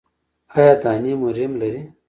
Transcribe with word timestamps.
ایا 0.55 0.73
دانې 0.81 1.11
مو 1.19 1.27
ریم 1.37 1.53
لري؟ 1.61 1.81